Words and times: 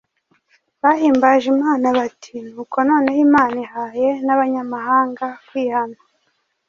bahimbaje 0.83 1.45
Imana 1.55 1.87
bati: 1.97 2.33
“Nuko 2.51 2.77
noneho 2.89 3.19
Imana 3.27 3.55
ihaye 3.65 4.09
n’abanyamahanga 4.25 5.25
kwihana, 5.47 5.97